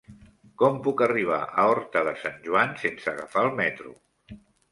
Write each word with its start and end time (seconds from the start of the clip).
Com 0.61 0.77
puc 0.87 1.01
arribar 1.07 1.37
a 1.41 1.65
Horta 1.73 2.03
de 2.09 2.15
Sant 2.23 2.41
Joan 2.49 2.73
sense 2.87 3.13
agafar 3.13 3.47
el 3.51 3.55
metro? 3.63 3.93